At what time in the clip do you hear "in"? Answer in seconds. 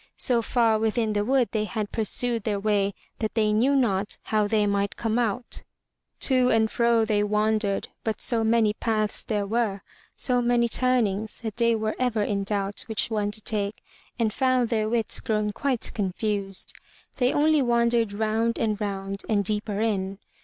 12.23-12.43, 19.81-20.17